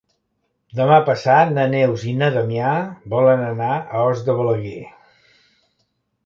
Demà 0.77 0.95
passat 1.09 1.51
na 1.57 1.65
Neus 1.73 2.05
i 2.11 2.13
na 2.21 2.29
Damià 2.37 2.71
volen 3.15 3.45
anar 3.51 3.69
a 3.77 4.03
Os 4.07 4.25
de 4.31 4.37
Balaguer. 4.41 4.83